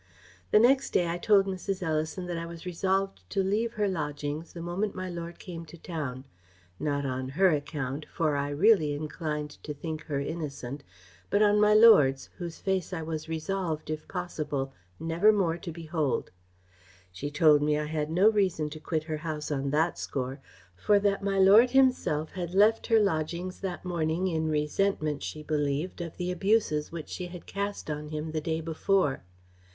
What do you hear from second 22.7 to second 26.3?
her lodgings that morning in resentment, she believed, of